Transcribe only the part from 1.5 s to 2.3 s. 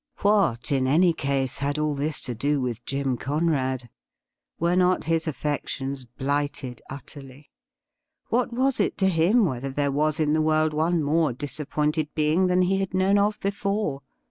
had all this